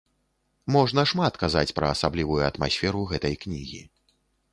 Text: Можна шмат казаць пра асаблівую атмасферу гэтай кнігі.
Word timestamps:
Можна 0.75 1.03
шмат 1.11 1.33
казаць 1.43 1.75
пра 1.79 1.87
асаблівую 1.95 2.39
атмасферу 2.47 3.05
гэтай 3.13 3.35
кнігі. 3.45 3.83